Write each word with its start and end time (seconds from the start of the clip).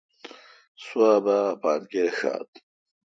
سوا 0.83 1.11
با 1.25 1.37
اپان 1.51 1.81
کر 1.91 2.07
شات۔ 2.17 2.49